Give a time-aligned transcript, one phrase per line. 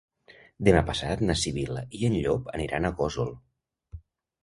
[0.69, 3.35] Demà passat na Sibil·la i en Llop aniran a Gósol.